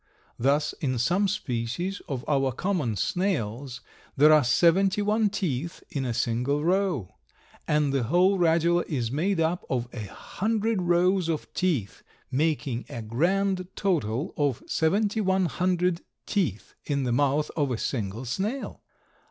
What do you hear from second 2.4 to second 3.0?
common